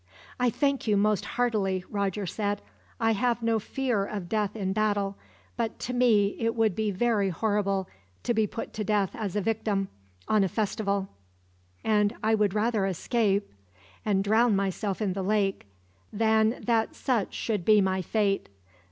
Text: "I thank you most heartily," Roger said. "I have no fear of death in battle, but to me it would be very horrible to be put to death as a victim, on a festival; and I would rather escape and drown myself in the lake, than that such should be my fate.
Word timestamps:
"I 0.39 0.49
thank 0.49 0.87
you 0.87 0.97
most 0.97 1.25
heartily," 1.37 1.85
Roger 1.87 2.25
said. 2.25 2.63
"I 2.99 3.11
have 3.11 3.43
no 3.43 3.59
fear 3.59 4.03
of 4.03 4.27
death 4.29 4.55
in 4.55 4.73
battle, 4.73 5.15
but 5.57 5.77
to 5.81 5.93
me 5.93 6.35
it 6.39 6.55
would 6.55 6.75
be 6.75 6.89
very 6.89 7.29
horrible 7.29 7.87
to 8.23 8.33
be 8.33 8.47
put 8.47 8.73
to 8.73 8.83
death 8.83 9.11
as 9.13 9.35
a 9.35 9.41
victim, 9.41 9.89
on 10.27 10.43
a 10.43 10.47
festival; 10.49 11.09
and 11.83 12.15
I 12.23 12.33
would 12.33 12.55
rather 12.55 12.87
escape 12.87 13.47
and 14.03 14.23
drown 14.23 14.55
myself 14.55 15.03
in 15.03 15.13
the 15.13 15.21
lake, 15.21 15.67
than 16.11 16.63
that 16.65 16.95
such 16.95 17.35
should 17.35 17.63
be 17.63 17.79
my 17.79 18.01
fate. 18.01 18.49